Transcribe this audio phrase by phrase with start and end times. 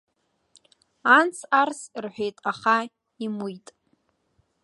[1.17, 2.75] Анс-арс рҳәеит, аха
[3.25, 3.67] имуит.